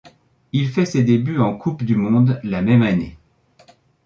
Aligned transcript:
Il 0.51 0.67
fait 0.67 0.87
ses 0.87 1.03
débuts 1.03 1.37
en 1.37 1.55
Coupe 1.55 1.83
du 1.83 1.95
monde 1.95 2.39
la 2.43 2.63
même 2.63 2.81
année. 2.81 3.19